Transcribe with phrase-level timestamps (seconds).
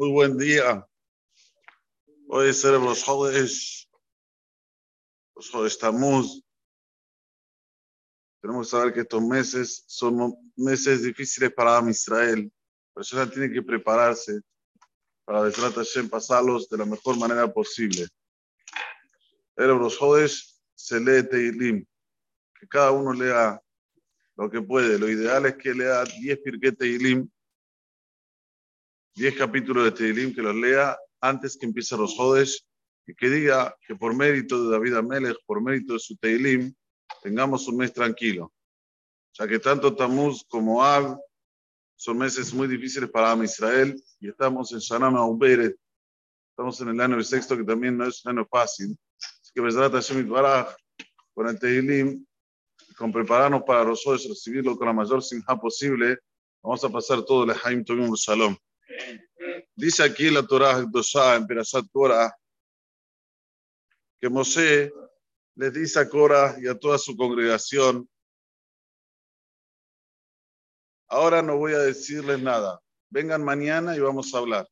[0.00, 0.88] Muy buen día.
[2.28, 3.86] Hoy los Jodes,
[5.36, 6.42] los Jodes Tamuz.
[8.40, 12.50] Tenemos que saber que estos meses son meses difíciles para Israel.
[12.88, 14.40] La persona tiene que prepararse
[15.26, 15.42] para
[16.08, 18.08] pasarlos de la mejor manera posible.
[19.54, 21.84] Pero los Jodes se lee Teilim,
[22.58, 23.60] que cada uno lea
[24.34, 24.98] lo que puede.
[24.98, 27.30] Lo ideal es que lea 10 Pirkei Teilim
[29.14, 32.66] 10 capítulos de Teilim, que los lea antes que empiece los Jodes
[33.06, 36.72] y que diga que por mérito de David Amelech, por mérito de su Teilim,
[37.22, 38.52] tengamos un mes tranquilo.
[39.34, 41.18] Ya que tanto Tamuz como Ab
[41.96, 45.76] son meses muy difíciles para Israel y estamos en Shanama Uberet,
[46.50, 48.96] estamos en el año sexto que también no es un año fácil.
[49.18, 50.74] Así que Besrat Hashem Baraj,
[51.34, 52.24] con el Teilim,
[52.96, 56.18] con prepararnos para los Jodes, recibirlo con la mayor sinja posible,
[56.62, 58.56] vamos a pasar todo el Haim Tovim Shalom.
[59.74, 62.34] Dice aquí la Torah en Perashat Korah
[64.20, 64.92] que Moshe
[65.54, 68.08] les dice a Korah y a toda su congregación,
[71.08, 74.68] ahora no voy a decirles nada, vengan mañana y vamos a hablar.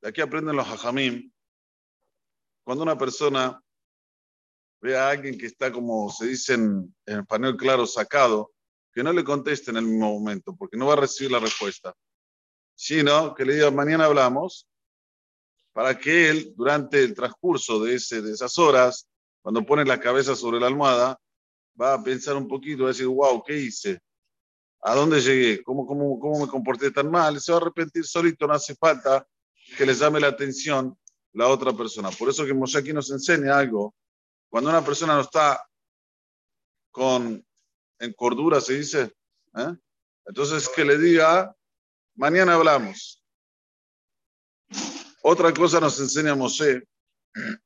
[0.00, 1.30] De aquí aprenden los hajamim.
[2.64, 3.60] Cuando una persona
[4.80, 8.52] ve a alguien que está, como se dice en, en español claro, sacado,
[8.92, 11.94] que no le conteste en el mismo momento, porque no va a recibir la respuesta
[12.74, 14.68] sino que le diga, mañana hablamos,
[15.72, 19.08] para que él, durante el transcurso de, ese, de esas horas,
[19.42, 21.20] cuando pone la cabeza sobre la almohada,
[21.80, 24.00] va a pensar un poquito, va a decir, wow, ¿qué hice?
[24.82, 25.62] ¿A dónde llegué?
[25.62, 27.40] ¿Cómo, cómo, cómo me comporté tan mal?
[27.40, 29.26] Se va a arrepentir solito, no hace falta
[29.76, 30.96] que le llame la atención
[31.32, 32.10] la otra persona.
[32.10, 33.94] Por eso que Moshe aquí nos enseña algo.
[34.48, 35.66] Cuando una persona no está
[36.90, 37.44] con,
[37.98, 39.12] en cordura, se dice,
[39.56, 39.74] ¿eh?
[40.26, 41.54] entonces que le diga,
[42.16, 43.20] Mañana hablamos.
[45.20, 46.86] Otra cosa nos enseña Mosé,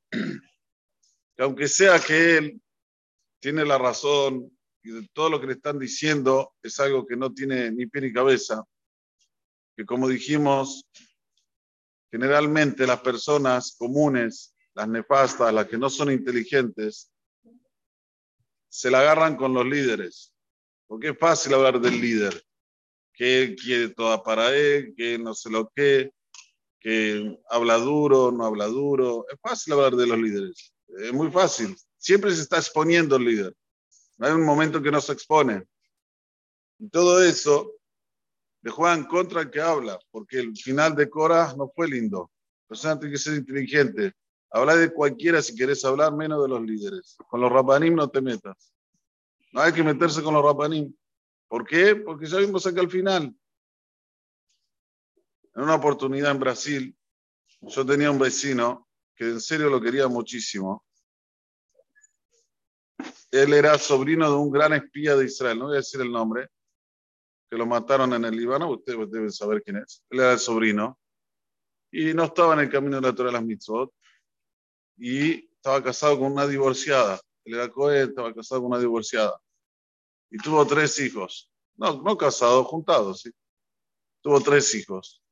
[0.08, 2.62] que aunque sea que él
[3.40, 4.50] tiene la razón
[4.83, 8.12] y todo lo que le están diciendo es algo que no tiene ni pie ni
[8.12, 8.64] cabeza,
[9.77, 10.89] que como dijimos,
[12.11, 17.12] generalmente las personas comunes, las nefastas, las que no son inteligentes,
[18.70, 20.33] se la agarran con los líderes,
[20.86, 22.48] porque es fácil hablar del líder
[23.18, 26.12] que él quiere toda para él, que no sé lo que,
[26.79, 29.27] que habla duro, no habla duro.
[29.29, 31.77] Es fácil hablar de los líderes, es muy fácil.
[31.98, 33.56] Siempre se está exponiendo el líder.
[34.18, 35.64] No hay un momento que no se expone.
[36.79, 37.73] Y todo eso
[38.62, 42.30] le juega en contra el que habla, porque el final de Cora no fue lindo.
[42.62, 44.12] La persona tiene que ser inteligente.
[44.50, 47.17] Habla de cualquiera si quieres hablar, menos de los líderes.
[47.29, 48.73] Con los rapanim no te metas.
[49.52, 50.95] No hay que meterse con los rapanim.
[51.48, 51.97] ¿Por qué?
[51.97, 53.35] Porque ya vimos acá al final.
[55.55, 56.97] En una oportunidad en Brasil,
[57.63, 58.86] yo tenía un vecino
[59.17, 60.86] que en serio lo quería muchísimo.
[63.31, 66.48] Él era sobrino de un gran espía de Israel, no voy a decir el nombre,
[67.51, 70.05] que lo mataron en el Líbano, ustedes deben saber quién es.
[70.11, 70.98] Él era el sobrino.
[71.91, 73.92] Y no estaba en el camino de la Torah las Mitzvot.
[74.98, 77.19] Y estaba casado con una divorciada.
[77.45, 79.41] Él era Cohen, estaba casado con una divorciada
[80.30, 81.50] y tuvo tres hijos.
[81.77, 83.30] No, no casados, juntados, ¿sí?
[84.22, 85.22] Tuvo tres hijos.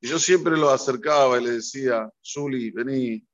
[0.00, 3.26] Y yo siempre lo acercaba y le decía, Juli, vení,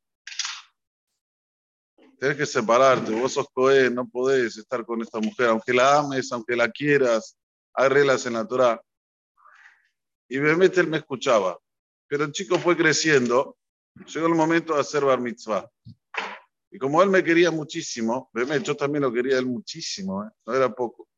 [2.19, 6.31] tienes que separarte, vos sos Cohen, no podés estar con esta mujer, aunque la ames,
[6.33, 7.37] aunque la quieras,
[7.73, 8.81] hay reglas en la Torah.
[10.29, 11.59] Y obviamente él me escuchaba,
[12.07, 13.57] pero el chico fue creciendo,
[14.07, 15.69] llegó el momento de hacer bar mitzvah.
[16.71, 18.31] Y como él me quería muchísimo,
[18.63, 20.31] yo también lo quería él muchísimo, ¿eh?
[20.47, 21.09] no era poco.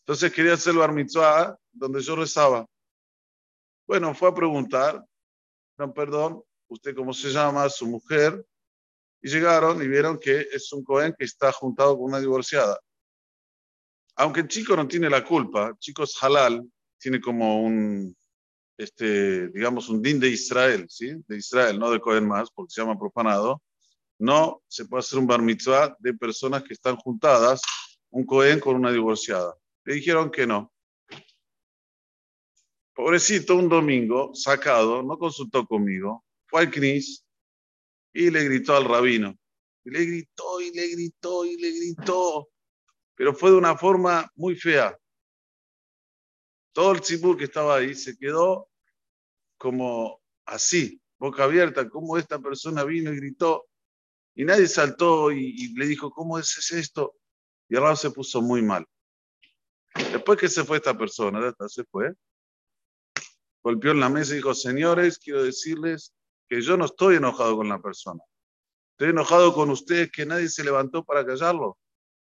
[0.00, 2.66] Entonces quería hacer bar mitzvah donde yo rezaba.
[3.86, 5.02] Bueno, fue a preguntar,
[5.78, 7.68] no, perdón, ¿usted cómo se llama?
[7.70, 8.44] Su mujer.
[9.22, 12.78] Y llegaron y vieron que es un Cohen que está juntado con una divorciada.
[14.16, 16.62] Aunque el chico no tiene la culpa, el chico es halal,
[16.98, 18.14] tiene como un,
[18.76, 21.14] este, digamos, un din de Israel, ¿sí?
[21.26, 23.62] De Israel, no de Cohen más, porque se llama profanado
[24.24, 27.60] no se puede hacer un bar mitzvah de personas que están juntadas,
[28.10, 29.54] un cohen con una divorciada.
[29.84, 30.72] Le dijeron que no.
[32.94, 37.26] Pobrecito, un domingo, sacado, no consultó conmigo, fue al CNIS
[38.14, 39.36] y le gritó al rabino.
[39.84, 42.48] Le gritó y le gritó y le gritó,
[43.14, 44.98] pero fue de una forma muy fea.
[46.72, 48.70] Todo el tzibur que estaba ahí se quedó
[49.58, 53.66] como así, boca abierta, como esta persona vino y gritó.
[54.34, 57.14] Y nadie saltó y, le dijo, ¿cómo es esto?
[57.68, 58.86] Y el se puso muy mal.
[59.94, 62.12] Después que se fue esta persona, se fue,
[63.62, 66.12] golpeó en la mesa y dijo, señores, quiero decirles
[66.48, 68.20] que yo no estoy enojado con la persona.
[68.92, 71.78] Estoy enojado con ustedes que nadie se levantó para callarlo.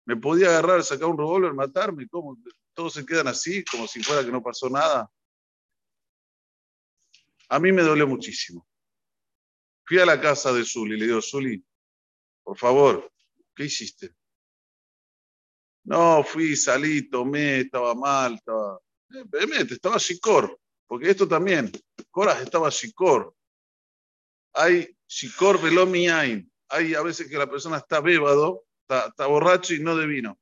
[0.05, 2.09] Me podía agarrar, sacar un revólver, matarme.
[2.09, 2.37] ¿Cómo?
[2.75, 5.11] Todos se quedan así, como si fuera que no pasó nada.
[7.49, 8.67] A mí me dolió muchísimo.
[9.85, 11.65] Fui a la casa de Zuli y le digo, Zuli,
[12.51, 13.13] por favor,
[13.55, 14.13] ¿qué hiciste?
[15.85, 18.81] No, fui, salí, tomé, estaba mal, estaba...
[19.09, 20.59] Eh, estaba chicor,
[20.89, 21.71] porque esto también,
[22.11, 23.37] Coras estaba chicor.
[24.55, 29.95] Hay chicor velomiain, hay a veces que la persona está bébado, está, borracho y no
[29.95, 30.37] de vino.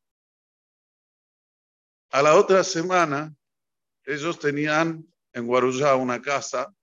[2.13, 3.37] A la otra semana,
[4.07, 6.75] ellos tenían en Guarujá una casa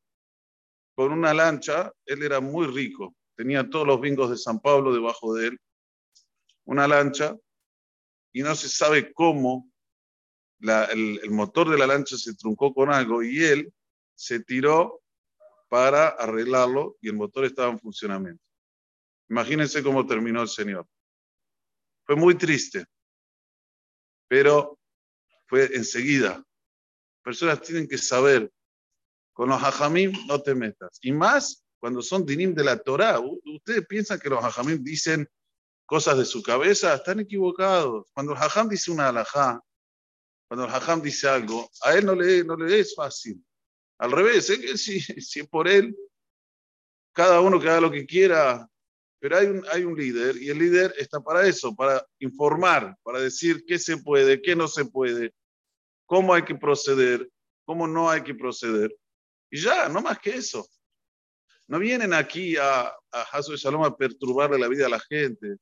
[0.93, 1.91] con una lancha.
[2.05, 5.59] Él era muy rico, tenía todos los bingos de San Pablo debajo de él.
[6.65, 7.35] Una lancha,
[8.31, 9.71] y no se sabe cómo
[10.59, 13.73] el, motor de la lancha se truncó con algo y él
[14.15, 15.01] se tiró
[15.69, 18.43] para arreglarlo y el motor estaba en funcionamiento.
[19.29, 20.87] Imagínense cómo terminó el Señor.
[22.05, 22.85] Fue muy triste,
[24.27, 24.79] pero
[25.47, 26.43] fue enseguida.
[27.23, 28.51] Personas tienen que saber,
[29.33, 30.99] con los hajamim no te metas.
[31.01, 33.19] Y más cuando son dinim de la Torah.
[33.19, 35.29] Ustedes piensan que los hajamim dicen
[35.85, 38.07] cosas de su cabeza, están equivocados.
[38.11, 39.61] Cuando el hajam dice una alajá,
[40.47, 43.39] cuando el hajam dice algo, a él no le, no le es fácil.
[43.99, 45.95] Al revés, si, si por él,
[47.13, 48.67] cada uno que haga lo que quiera,
[49.19, 53.19] pero hay un, hay un líder y el líder está para eso, para informar, para
[53.19, 55.35] decir qué se puede, qué no se puede,
[56.07, 57.29] cómo hay que proceder,
[57.63, 58.91] cómo no hay que proceder.
[59.51, 60.67] Y ya, no más que eso.
[61.67, 65.57] No vienen aquí a, a Hasso Shalom a perturbarle la vida a la gente.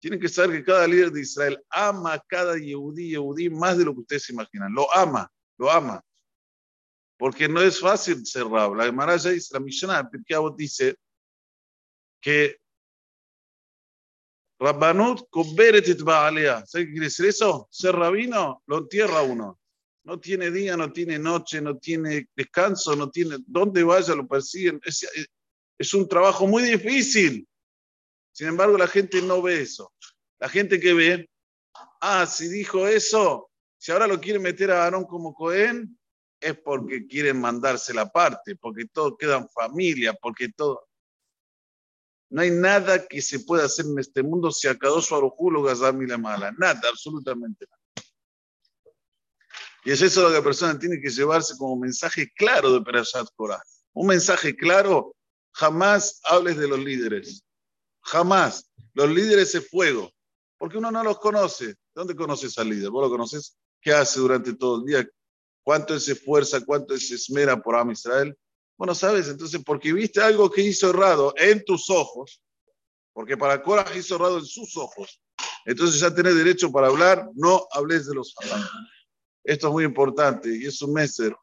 [0.00, 3.84] Tienen que saber que cada líder de Israel ama a cada Yehudí, Yehudí más de
[3.84, 4.72] lo que ustedes imaginan.
[4.74, 6.02] Lo ama, lo ama.
[7.16, 8.74] Porque no es fácil ser rab.
[8.74, 10.10] La Gemara dice, la Mishnah,
[10.56, 10.96] dice
[12.20, 12.56] que
[14.58, 17.68] Rabbanut Koberet et ¿Sabes qué quiere decir eso?
[17.70, 19.60] Ser rabino lo entierra uno.
[20.04, 23.36] No tiene día, no tiene noche, no tiene descanso, no tiene.
[23.46, 24.80] Donde vaya lo persiguen.
[24.84, 25.06] Es,
[25.78, 27.48] es un trabajo muy difícil.
[28.32, 29.92] Sin embargo, la gente no ve eso.
[30.38, 31.30] La gente que ve,
[32.00, 35.98] ah, si dijo eso, si ahora lo quiere meter a Aarón como Cohen,
[36.40, 40.86] es porque quieren mandarse la parte, porque todo queda en familia, porque todo.
[42.30, 46.06] No hay nada que se pueda hacer en este mundo si acabó su arujulo Gazami
[46.06, 46.52] la mala.
[46.58, 47.80] Nada, absolutamente nada.
[49.84, 53.28] Y es eso lo que la persona tiene que llevarse como mensaje claro de Perashat
[53.36, 53.62] Korah.
[53.92, 55.14] Un mensaje claro,
[55.54, 57.44] jamás hables de los líderes.
[58.02, 58.70] Jamás.
[58.92, 60.12] Los líderes es fuego.
[60.58, 61.74] Porque uno no los conoce.
[61.94, 62.90] ¿Dónde conoces al líder?
[62.90, 63.56] ¿Vos lo conoces?
[63.80, 65.08] ¿Qué hace durante todo el día?
[65.62, 66.64] ¿Cuánto se esfuerza?
[66.64, 68.36] ¿Cuánto se esmera por Am Israel?
[68.76, 72.42] Bueno, sabes, entonces, porque viste algo que hizo errado en tus ojos,
[73.12, 75.22] porque para Cora hizo errado en sus ojos,
[75.64, 78.68] entonces ya tenés derecho para hablar, no hables de los hablando.
[79.44, 81.36] Esto es muy importante y es un meser.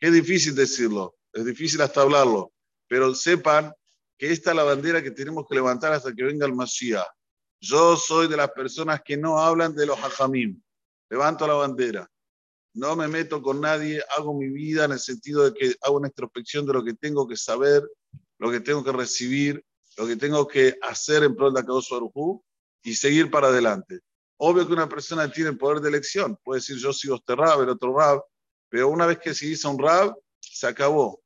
[0.00, 2.52] Qué difícil decirlo, es difícil hasta hablarlo,
[2.88, 3.72] pero sepan
[4.18, 7.06] que esta es la bandera que tenemos que levantar hasta que venga el Mashiach.
[7.60, 10.60] Yo soy de las personas que no hablan de los hajamim.
[11.08, 12.08] Levanto la bandera
[12.74, 16.08] no me meto con nadie, hago mi vida en el sentido de que hago una
[16.08, 17.88] introspección de lo que tengo que saber,
[18.38, 19.64] lo que tengo que recibir,
[19.96, 22.42] lo que tengo que hacer en pro de causa Arujú
[22.82, 24.00] y seguir para adelante.
[24.38, 27.68] Obvio que una persona tiene poder de elección, puede decir yo sigo este rab, el
[27.68, 28.22] otro rab,
[28.68, 31.22] pero una vez que se a un rab, se acabó.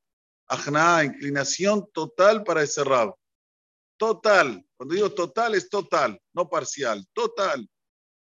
[0.49, 3.15] Ajna, inclinación total para ese rab.
[3.97, 4.65] Total.
[4.77, 7.69] Cuando digo total es total, no parcial, total.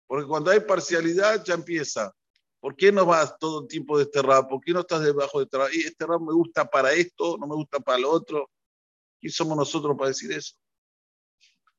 [0.07, 2.13] Porque cuando hay parcialidad ya empieza
[2.59, 4.49] ¿Por qué no vas todo el tiempo de este rap?
[4.49, 5.69] ¿Por qué no estás debajo de este rap?
[5.71, 8.49] Este rap me gusta para esto, no me gusta para lo otro.
[9.19, 10.55] ¿Quién somos nosotros para decir eso?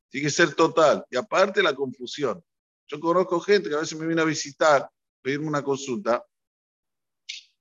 [0.09, 1.05] Tiene que ser total.
[1.11, 2.43] Y aparte la confusión.
[2.87, 4.91] Yo conozco gente que a veces me viene a visitar,
[5.23, 6.25] pedirme una consulta.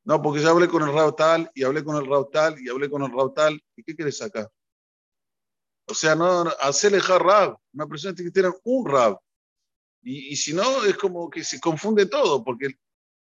[0.10, 2.68] No, porque ya hablé con el rap tal, y hablé con el rap tal, y
[2.68, 3.64] hablé con el rap tal.
[3.76, 4.50] ¿Y qué quieres sacar?
[5.86, 7.60] O sea, no, hacerle rap.
[7.74, 9.20] Una persona tiene que tener un rap.
[10.02, 12.70] Y, y, si no, es como que se confunde todo, porque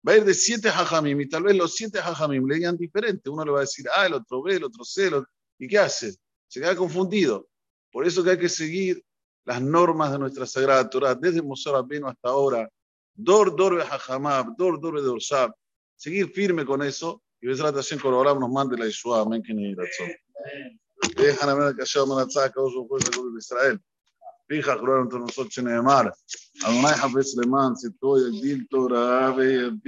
[0.07, 3.27] Va a ir de siete hajamim y tal vez los siete hajamim le digan diferente.
[3.27, 5.09] Uno le va a decir A, el otro B, el otro C.
[5.57, 6.15] ¿Y qué hace?
[6.47, 7.47] Se queda confundido.
[7.91, 9.03] Por eso que hay que seguir
[9.45, 12.69] las normas de nuestra Sagrada Torah, desde Mosor Rabbeinu hasta ahora.
[13.15, 15.51] Dor, dor, hajamab, dor, dor, dorsab
[15.95, 19.53] seguir firme con eso y ves la atención con nos mande la Yeshua, amén, que
[19.53, 20.09] ni razón.
[21.15, 23.81] Dejan a ver que yo me la saca, de Israel.
[24.47, 26.13] Fija, juraron entre nosotros en el mar.
[26.63, 29.81] Adonai Hafez Leman, se el dil, todo el